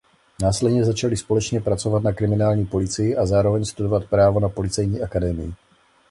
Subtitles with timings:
[0.41, 5.53] Následně začali společně pracovat na kriminální policii a zároveň studovat právo na policejní akademii.